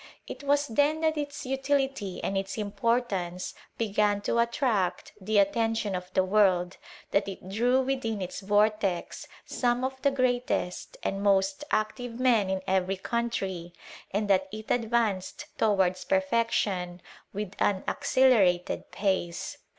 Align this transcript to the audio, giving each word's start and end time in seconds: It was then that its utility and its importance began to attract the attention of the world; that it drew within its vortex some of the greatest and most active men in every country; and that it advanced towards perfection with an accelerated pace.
It 0.25 0.43
was 0.43 0.65
then 0.65 1.01
that 1.01 1.15
its 1.15 1.45
utility 1.45 2.19
and 2.23 2.35
its 2.35 2.57
importance 2.57 3.53
began 3.77 4.19
to 4.21 4.39
attract 4.39 5.11
the 5.21 5.37
attention 5.37 5.93
of 5.93 6.11
the 6.15 6.23
world; 6.23 6.77
that 7.11 7.27
it 7.27 7.47
drew 7.49 7.81
within 7.83 8.19
its 8.19 8.39
vortex 8.39 9.27
some 9.45 9.83
of 9.83 10.01
the 10.01 10.09
greatest 10.09 10.97
and 11.03 11.21
most 11.21 11.63
active 11.69 12.19
men 12.19 12.49
in 12.49 12.63
every 12.65 12.97
country; 12.97 13.73
and 14.09 14.27
that 14.27 14.47
it 14.51 14.71
advanced 14.71 15.45
towards 15.59 16.03
perfection 16.03 16.99
with 17.31 17.51
an 17.59 17.83
accelerated 17.87 18.89
pace. 18.91 19.59